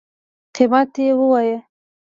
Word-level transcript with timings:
قیمت 0.55 0.89
یی 1.01 1.11
ووایه 1.17 1.57